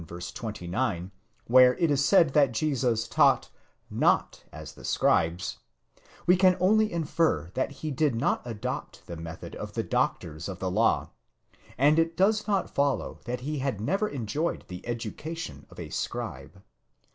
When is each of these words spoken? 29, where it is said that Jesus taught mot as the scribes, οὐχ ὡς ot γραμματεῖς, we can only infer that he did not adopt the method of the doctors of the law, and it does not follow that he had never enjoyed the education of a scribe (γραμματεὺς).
29, 0.33 1.11
where 1.45 1.75
it 1.75 1.91
is 1.91 2.03
said 2.03 2.33
that 2.33 2.53
Jesus 2.53 3.07
taught 3.07 3.51
mot 3.87 4.45
as 4.51 4.73
the 4.73 4.83
scribes, 4.83 5.57
οὐχ 5.57 5.57
ὡς 5.57 5.57
ot 5.57 5.93
γραμματεῖς, 6.17 6.23
we 6.25 6.37
can 6.37 6.57
only 6.59 6.91
infer 6.91 7.51
that 7.53 7.71
he 7.71 7.91
did 7.91 8.15
not 8.15 8.41
adopt 8.43 9.05
the 9.05 9.15
method 9.15 9.55
of 9.55 9.73
the 9.73 9.83
doctors 9.83 10.49
of 10.49 10.57
the 10.57 10.71
law, 10.71 11.11
and 11.77 11.99
it 11.99 12.17
does 12.17 12.47
not 12.47 12.73
follow 12.73 13.19
that 13.25 13.41
he 13.41 13.59
had 13.59 13.79
never 13.79 14.09
enjoyed 14.09 14.65
the 14.69 14.83
education 14.87 15.67
of 15.69 15.79
a 15.79 15.89
scribe 15.91 16.53
(γραμματεὺς). 16.55 16.61